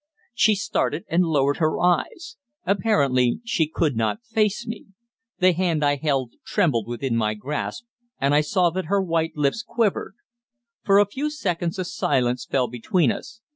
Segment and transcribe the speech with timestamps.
[0.33, 2.35] She started, and lowered her eyes.
[2.65, 4.87] Apparently she could not face me.
[5.37, 7.85] The hand I held trembled within my grasp,
[8.19, 10.15] and I saw that her white lips quivered.
[10.83, 13.41] For a few seconds a silence fell between us.